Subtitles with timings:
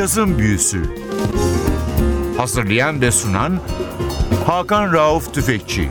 [0.00, 0.82] Cazın Büyüsü
[2.36, 3.60] Hazırlayan ve sunan
[4.46, 5.88] Hakan Rauf Tüfekçi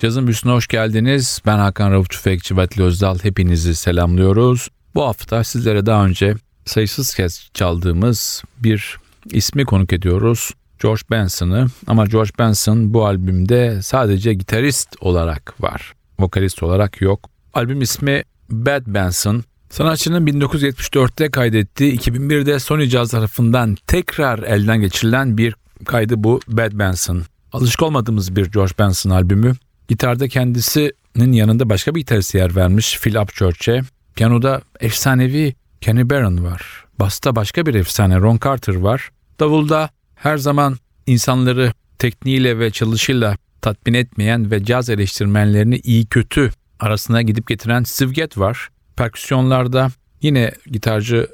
[0.00, 1.40] Cazın Büyüsü'ne hoş geldiniz.
[1.46, 3.18] Ben Hakan Rauf Tüfekçi ve Özdal.
[3.22, 4.68] Hepinizi selamlıyoruz.
[4.94, 6.34] Bu hafta sizlere daha önce
[6.64, 8.96] sayısız kez çaldığımız bir
[9.30, 10.50] ismi konuk ediyoruz.
[10.82, 15.92] George Benson'ı ama George Benson bu albümde sadece gitarist olarak var.
[16.20, 17.30] Vokalist olarak yok.
[17.54, 19.44] Albüm ismi Bad Benson.
[19.70, 25.54] Sanatçının 1974'te kaydettiği 2001'de Sony Jazz tarafından tekrar elden geçirilen bir
[25.84, 27.22] kaydı bu Bad Benson.
[27.52, 29.52] Alışık olmadığımız bir George Benson albümü.
[29.88, 33.80] Gitarda kendisinin yanında başka bir gitarist yer vermiş Phil Upchurch'e.
[34.14, 36.84] Piyanoda efsanevi Kenny Barron var.
[37.00, 39.10] Basta başka bir efsane Ron Carter var.
[39.40, 47.22] Davulda her zaman insanları tekniğiyle ve çalışıyla tatmin etmeyen ve caz eleştirmenlerini iyi kötü arasına
[47.22, 48.68] gidip getiren Gadd var.
[48.98, 49.88] Perküsyonlarda
[50.22, 51.28] yine gitarcı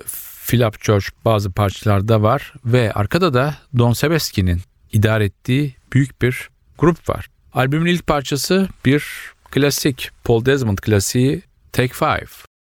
[0.47, 4.61] Phil Upchurch bazı parçalarda var ve arkada da Don Sebeski'nin
[4.93, 6.49] idare ettiği büyük bir
[6.79, 7.27] grup var.
[7.53, 9.05] Albümün ilk parçası bir
[9.51, 11.43] klasik Paul Desmond klasiği
[11.73, 12.54] Take Five.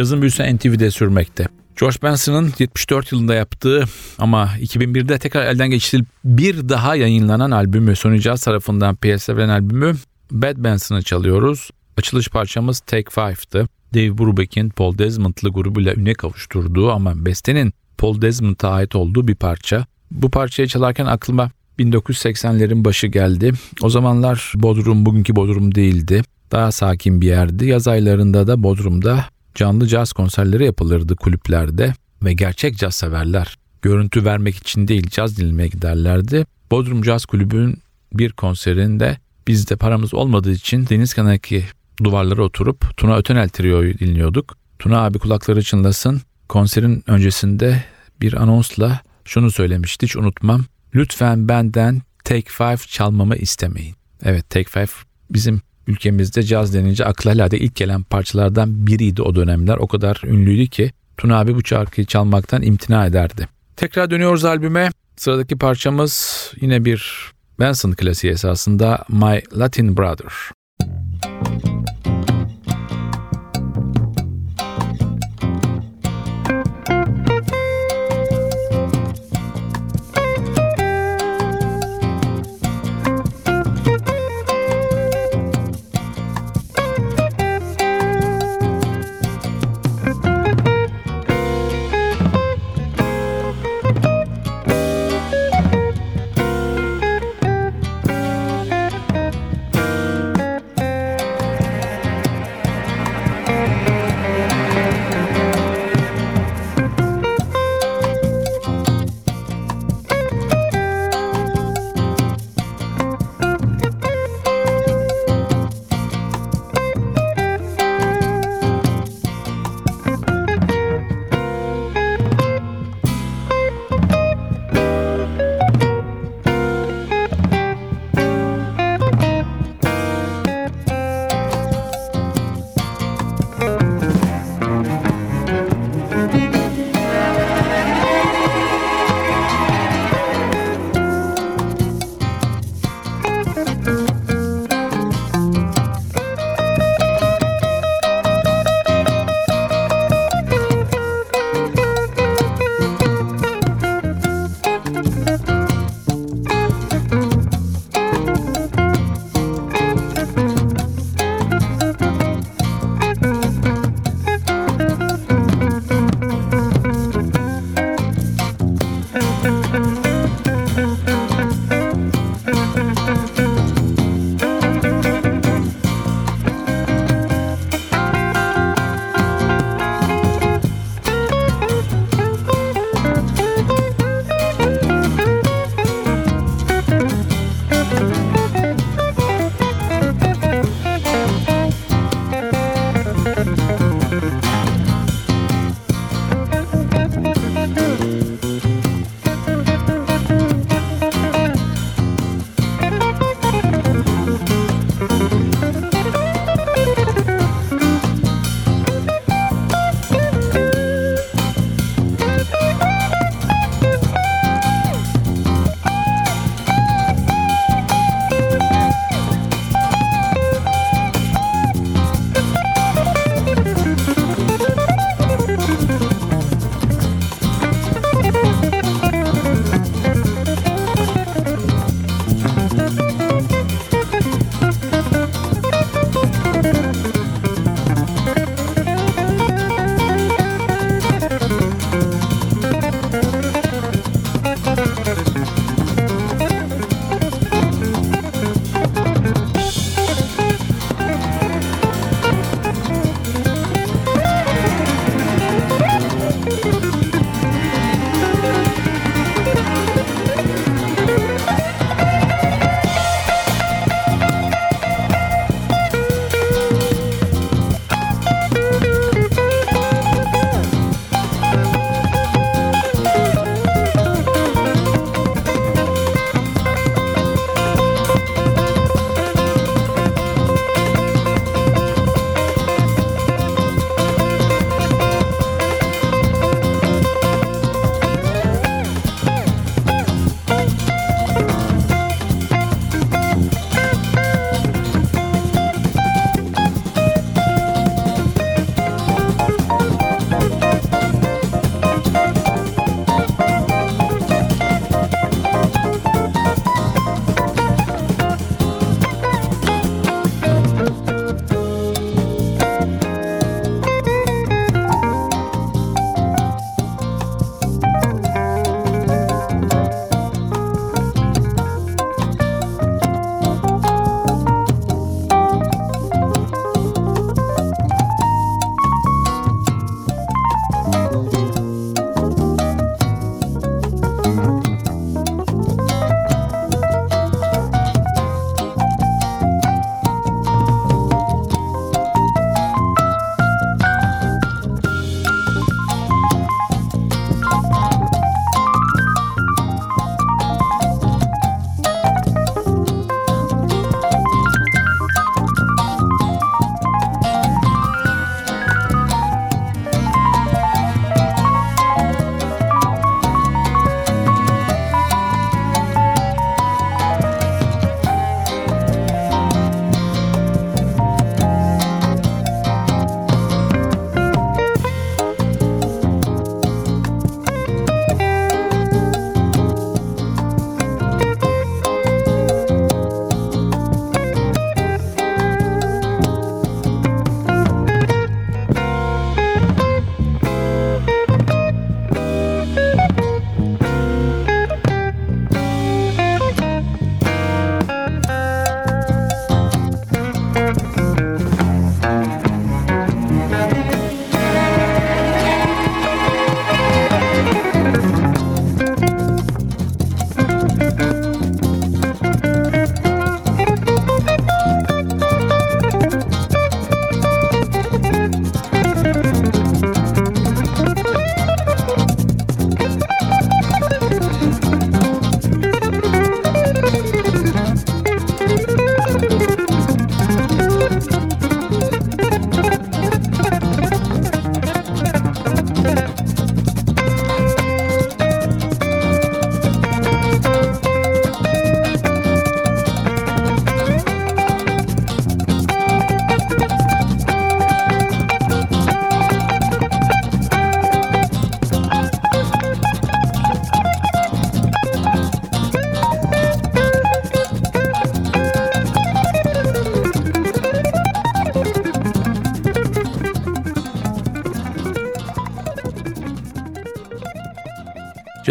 [0.00, 1.46] Cazın büyüsü NTV'de sürmekte.
[1.80, 3.84] George Benson'ın 74 yılında yaptığı
[4.18, 9.96] ama 2001'de tekrar elden geçirilip bir daha yayınlanan albümü Sony Jazz tarafından piyasaya verilen albümü
[10.30, 11.70] Bad Benson'ı çalıyoruz.
[11.96, 13.68] Açılış parçamız Take Five'tı.
[13.94, 19.86] Dave Brubeck'in Paul Desmond'lı grubuyla üne kavuşturduğu ama bestenin Paul Desmond'a ait olduğu bir parça.
[20.10, 23.52] Bu parçayı çalarken aklıma 1980'lerin başı geldi.
[23.82, 26.22] O zamanlar Bodrum bugünkü Bodrum değildi.
[26.52, 27.66] Daha sakin bir yerdi.
[27.66, 34.56] Yaz aylarında da Bodrum'da canlı caz konserleri yapılırdı kulüplerde ve gerçek caz severler görüntü vermek
[34.56, 36.46] için değil caz dinlemeye giderlerdi.
[36.70, 37.78] Bodrum Caz Kulübü'nün
[38.12, 41.64] bir konserinde biz de paramız olmadığı için deniz kenarındaki
[42.04, 44.56] duvarlara oturup Tuna Ötenel Trio'yu dinliyorduk.
[44.78, 46.22] Tuna abi kulakları çınlasın.
[46.48, 47.84] Konserin öncesinde
[48.20, 50.64] bir anonsla şunu söylemişti hiç unutmam.
[50.94, 53.94] Lütfen benden Take Five çalmamı istemeyin.
[54.22, 59.76] Evet Take Five bizim ülkemizde caz denince akla herhalde ilk gelen parçalardan biriydi o dönemler.
[59.76, 63.48] O kadar ünlüydü ki Tuna abi bu şarkıyı çalmaktan imtina ederdi.
[63.76, 64.90] Tekrar dönüyoruz albüme.
[65.16, 70.32] Sıradaki parçamız yine bir Benson klasiği esasında My Latin Brother.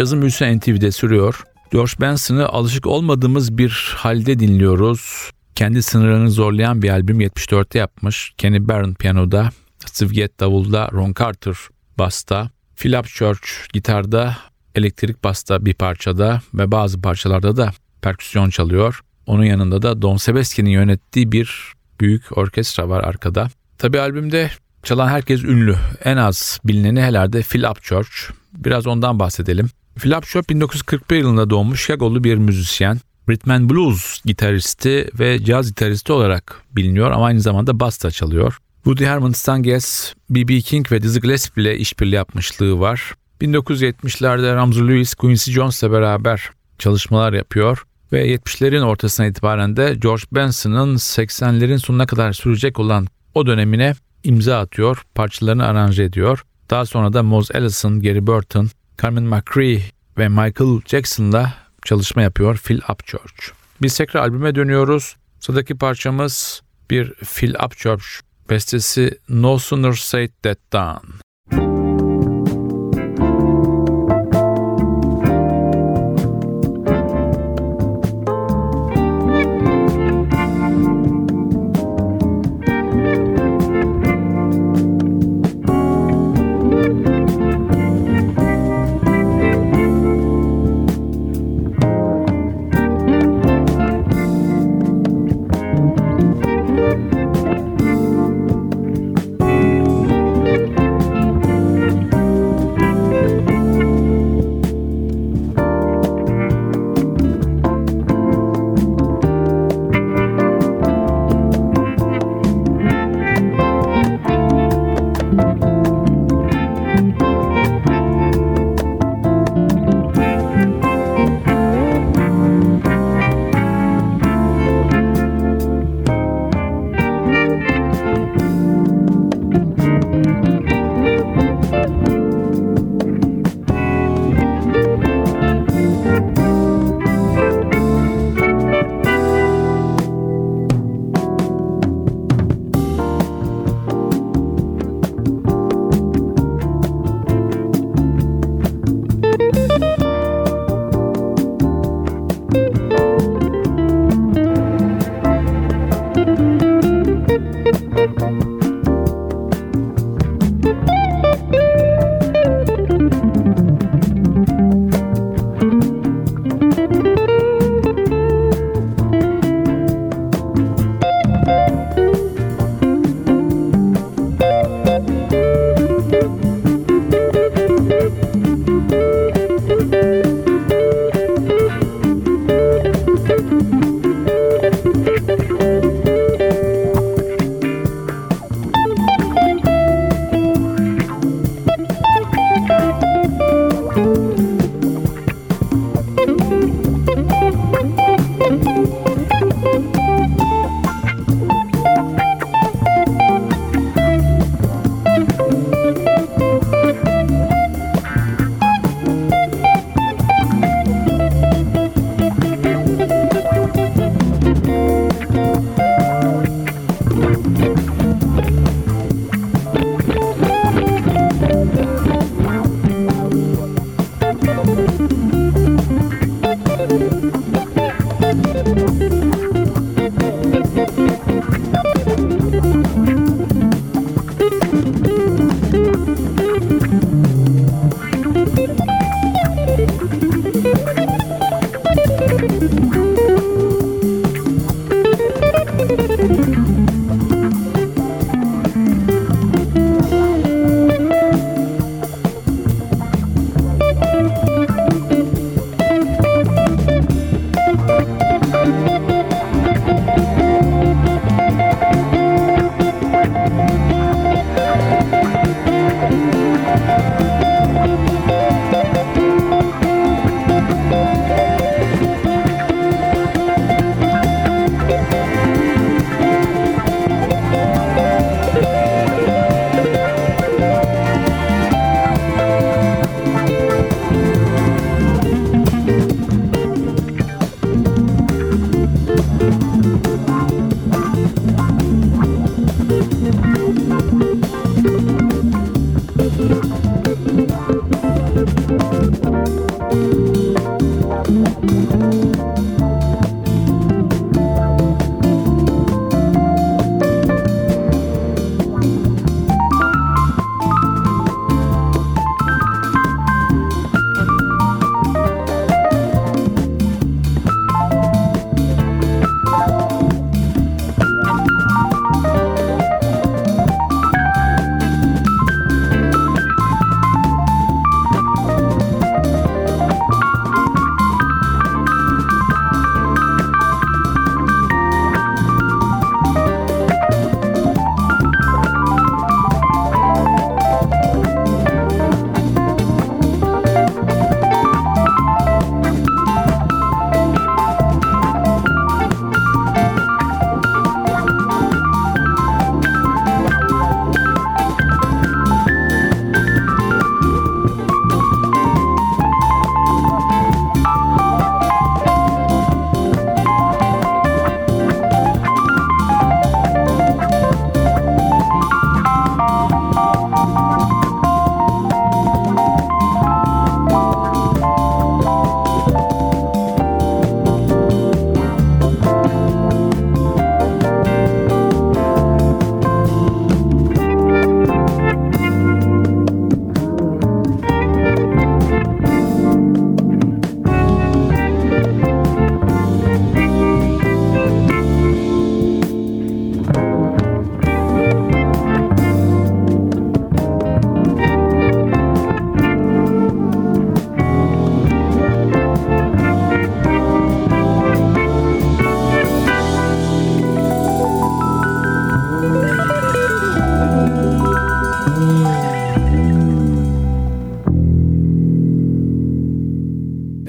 [0.00, 1.42] Cazın büyüsü NTV'de sürüyor.
[1.72, 5.30] George Benson'ı alışık olmadığımız bir halde dinliyoruz.
[5.54, 8.34] Kendi sınırlarını zorlayan bir albüm 74'te yapmış.
[8.38, 9.50] Kenny Barron piyanoda,
[9.86, 11.54] Steve Gadd davulda, Ron Carter
[11.98, 14.36] basta, Phil Upchurch gitarda,
[14.74, 17.70] elektrik basta bir parçada ve bazı parçalarda da
[18.02, 19.00] perküsyon çalıyor.
[19.26, 23.48] Onun yanında da Don Sebastian'in yönettiği bir büyük orkestra var arkada.
[23.78, 24.50] Tabi albümde
[24.82, 25.76] çalan herkes ünlü.
[26.04, 28.10] En az bilineni herhalde Phil Upchurch.
[28.52, 29.70] Biraz ondan bahsedelim.
[29.98, 33.00] Phil Upchurch 1941 yılında doğmuş Chicago'lu bir müzisyen.
[33.28, 38.58] Rhythm and Blues gitaristi ve caz gitaristi olarak biliniyor ama aynı zamanda basta çalıyor.
[38.84, 40.60] Woody Herman, Stan Getz, B.B.
[40.60, 43.14] King ve Dizzy Gillespie ile işbirliği yapmışlığı var.
[43.40, 50.96] 1970'lerde Ramsey Lewis, Quincy Jones'la beraber çalışmalar yapıyor ve 70'lerin ortasına itibaren de George Benson'ın
[50.96, 56.44] 80'lerin sonuna kadar sürecek olan o dönemine imza atıyor, parçalarını aranje ediyor.
[56.70, 58.68] Daha sonra da Mose Allison, Gary Burton,
[59.02, 59.80] Carmen McRae
[60.18, 63.52] ve Michael Jackson'la çalışma yapıyor Phil Upchurch.
[63.82, 65.16] Biz tekrar albüme dönüyoruz.
[65.40, 68.04] Sıradaki parçamız bir Phil Upchurch
[68.50, 71.29] bestesi No Sooner Said That Done.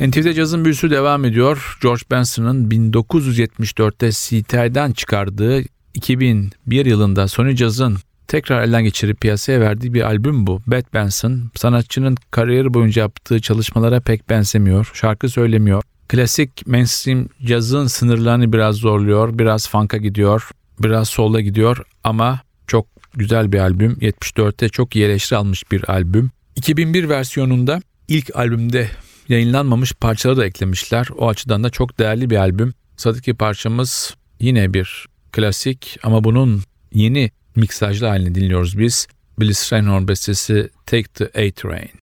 [0.01, 1.77] NTV'de cazın büyüsü devam ediyor.
[1.81, 5.61] George Benson'ın 1974'te CTI'den çıkardığı
[5.93, 10.61] 2001 yılında Sony Jazz'ın tekrar elden geçirip piyasaya verdiği bir albüm bu.
[10.67, 14.91] Bad Benson, sanatçının kariyeri boyunca yaptığı çalışmalara pek benzemiyor.
[14.93, 15.83] Şarkı söylemiyor.
[16.07, 23.51] Klasik mainstream cazın sınırlarını biraz zorluyor, biraz funk'a gidiyor, biraz sola gidiyor ama çok güzel
[23.51, 23.93] bir albüm.
[23.93, 26.31] 74'te çok iyi eleştiri almış bir albüm.
[26.55, 28.87] 2001 versiyonunda ilk albümde
[29.31, 31.07] yayınlanmamış parçaları da eklemişler.
[31.17, 32.73] O açıdan da çok değerli bir albüm.
[32.97, 36.63] Sıradaki parçamız yine bir klasik ama bunun
[36.93, 39.07] yeni miksajlı halini dinliyoruz biz.
[39.39, 42.00] Billy Strayhorn bestesi Take the A-Train.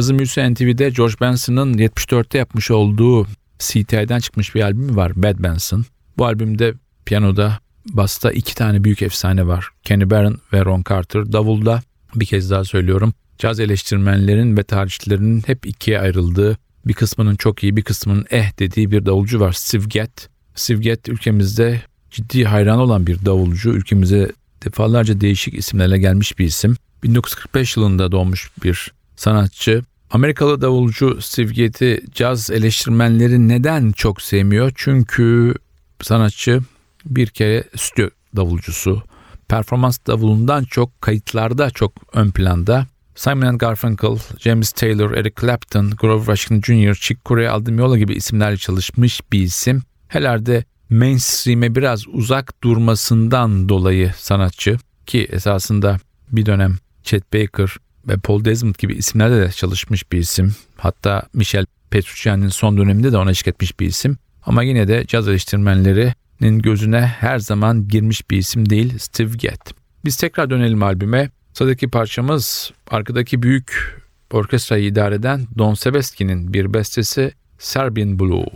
[0.00, 3.26] Cazı Müzisyen TV'de George Benson'ın 74'te yapmış olduğu
[3.58, 5.84] CTI'den çıkmış bir albümü var Bad Benson.
[6.18, 7.58] Bu albümde piyanoda
[7.88, 9.68] basta iki tane büyük efsane var.
[9.84, 11.32] Kenny Barron ve Ron Carter.
[11.32, 11.82] Davulda
[12.14, 13.14] bir kez daha söylüyorum.
[13.38, 18.90] Caz eleştirmenlerin ve tarihçilerinin hep ikiye ayrıldığı bir kısmının çok iyi bir kısmının eh dediği
[18.90, 20.18] bir davulcu var Steve Gadd.
[20.54, 23.70] Steve Gadd ülkemizde ciddi hayran olan bir davulcu.
[23.70, 24.32] Ülkemize
[24.64, 26.76] defalarca değişik isimlerle gelmiş bir isim.
[27.02, 29.82] 1945 yılında doğmuş bir sanatçı.
[30.10, 34.72] Amerikalı davulcu Steve Gadd'i caz eleştirmenleri neden çok sevmiyor?
[34.74, 35.54] Çünkü
[36.02, 36.60] sanatçı
[37.04, 39.02] bir kere stüdyo davulcusu.
[39.48, 42.86] Performans davulundan çok kayıtlarda çok ön planda.
[43.14, 49.20] Simon Garfunkel, James Taylor, Eric Clapton, Grover Washington Jr., Chick Corea, Aldimiola gibi isimlerle çalışmış
[49.32, 49.82] bir isim.
[50.08, 55.96] Herhalde mainstream'e biraz uzak durmasından dolayı sanatçı ki esasında
[56.32, 57.76] bir dönem Chet Baker
[58.08, 60.54] ve Paul Desmond gibi isimlerle de çalışmış bir isim.
[60.76, 64.18] Hatta Michel Petrucciani'nin son döneminde de ona eşlik etmiş bir isim.
[64.42, 69.70] Ama yine de caz eleştirmenlerinin gözüne her zaman girmiş bir isim değil Steve Gadd.
[70.04, 71.30] Biz tekrar dönelim albüme.
[71.54, 78.46] Sıradaki parçamız arkadaki büyük orkestrayı idare eden Don Sebastian'in bir bestesi Serbian Blue.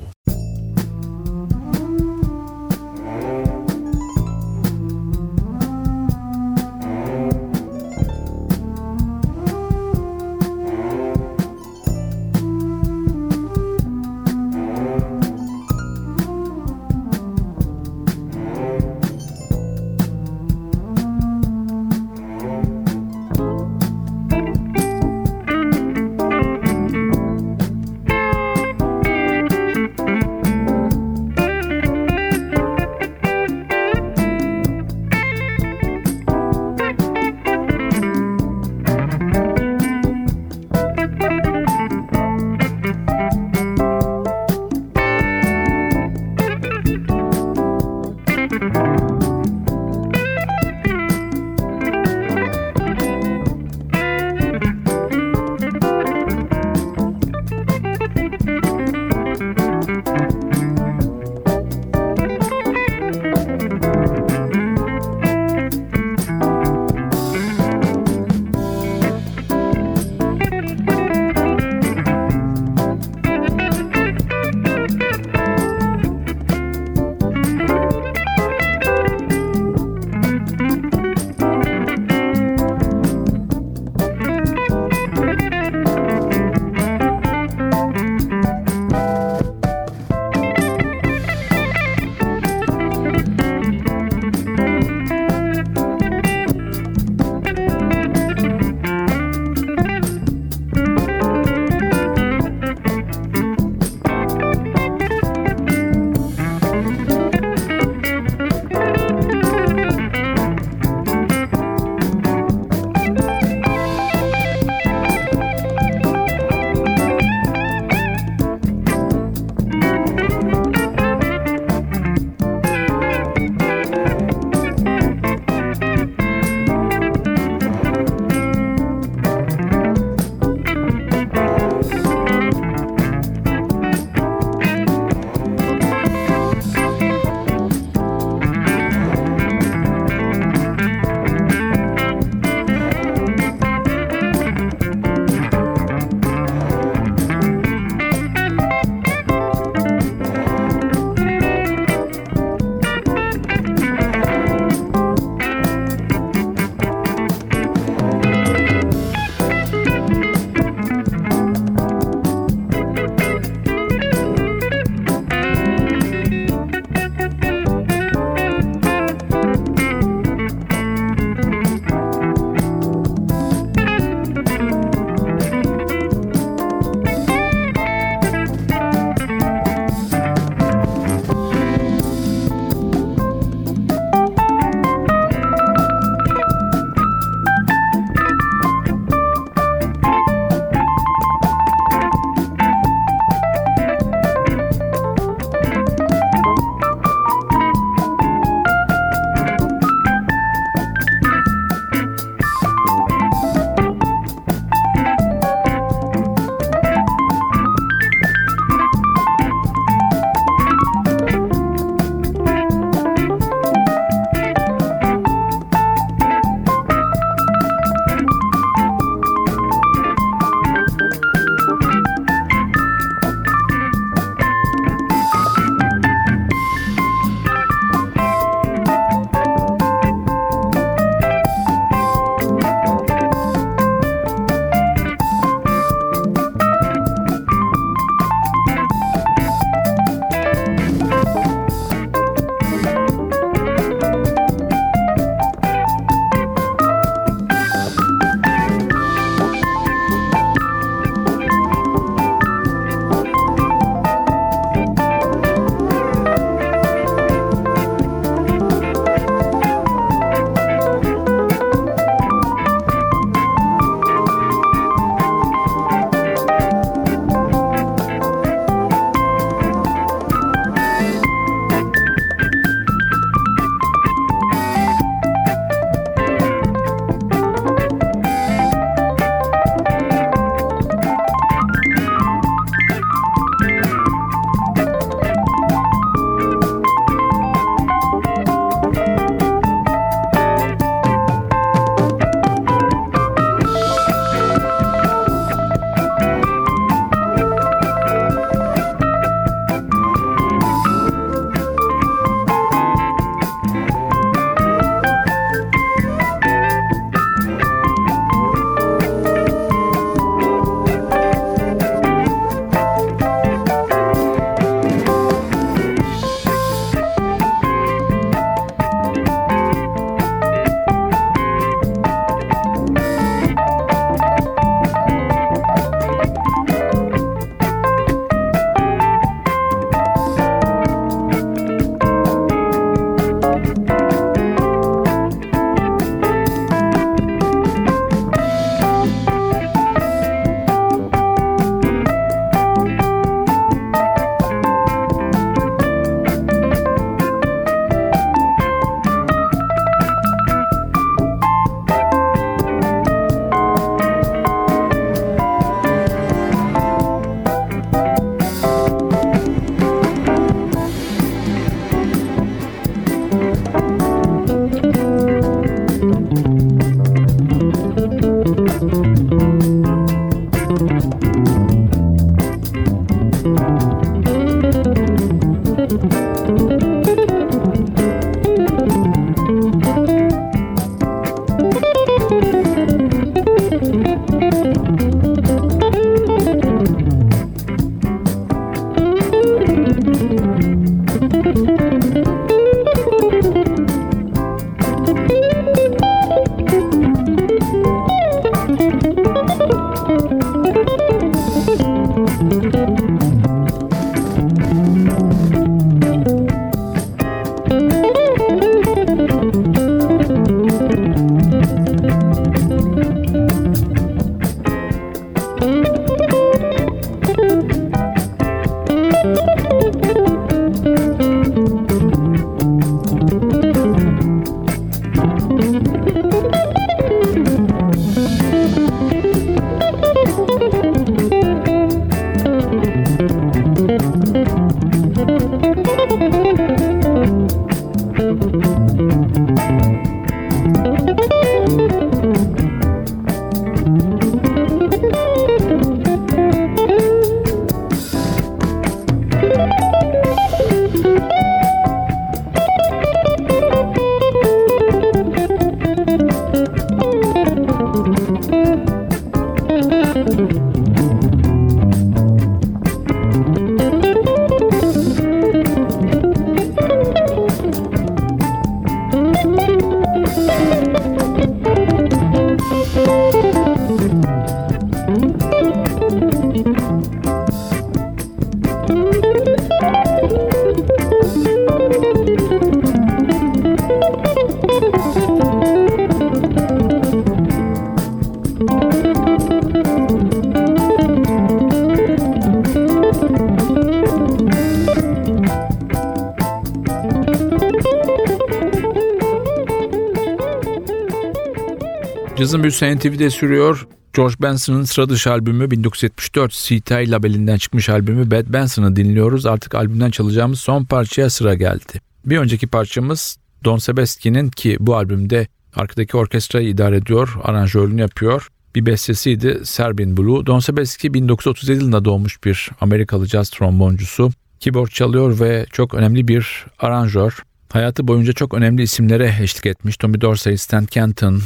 [502.54, 503.86] Cazın büyüsü NTV'de sürüyor.
[504.12, 509.46] George Benson'ın sıra dışı albümü 1974 CTI labelinden çıkmış albümü Bad Benson'ı dinliyoruz.
[509.46, 512.00] Artık albümden çalacağımız son parçaya sıra geldi.
[512.26, 515.46] Bir önceki parçamız Don Sebastian'in ki bu albümde
[515.76, 518.48] arkadaki orkestrayı idare ediyor, aranjörlüğünü yapıyor.
[518.74, 520.46] Bir bestesiydi Serbian Blue.
[520.46, 524.30] Don Sebastian 1937 yılında doğmuş bir Amerikalı caz tromboncusu.
[524.60, 527.42] Keyboard çalıyor ve çok önemli bir aranjör.
[527.72, 529.96] Hayatı boyunca çok önemli isimlere eşlik etmiş.
[529.96, 531.40] Tommy Dorsey, Stan Kenton,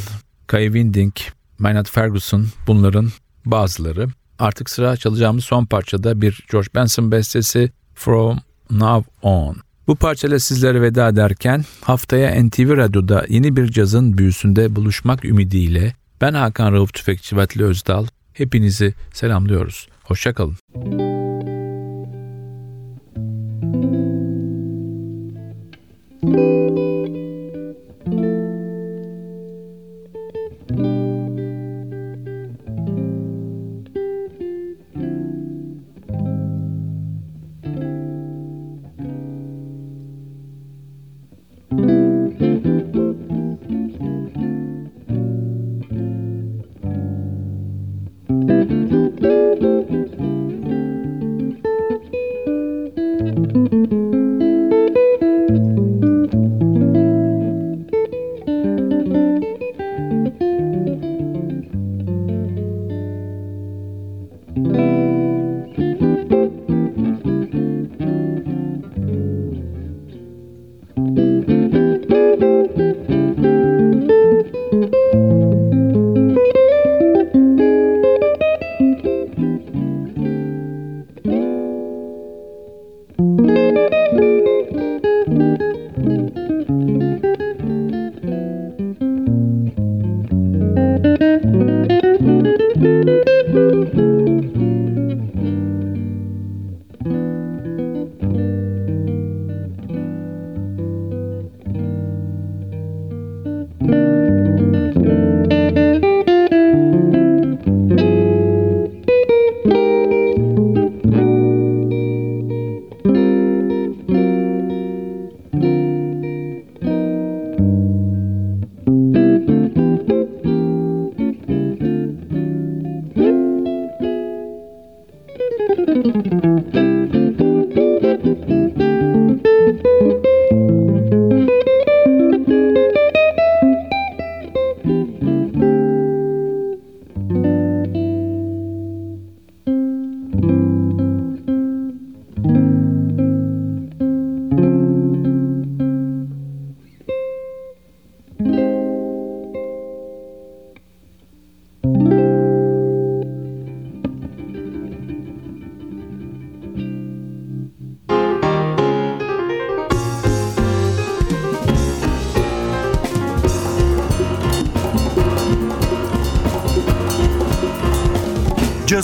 [0.48, 1.12] Kai Winding,
[1.58, 3.08] Maynard Ferguson bunların
[3.44, 4.06] bazıları.
[4.38, 8.38] Artık sıra çalacağımız son parçada bir George Benson bestesi From
[8.70, 9.56] Now On.
[9.86, 16.34] Bu parçayla sizlere veda ederken haftaya NTV Radyo'da yeni bir cazın büyüsünde buluşmak ümidiyle ben
[16.34, 19.88] Hakan Rauf Tüfekçi Vatli Özdal hepinizi selamlıyoruz.
[20.04, 20.56] Hoşçakalın.